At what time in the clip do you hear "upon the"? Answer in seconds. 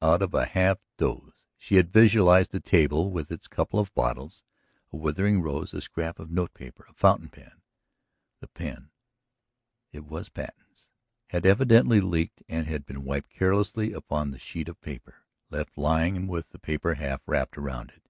13.92-14.38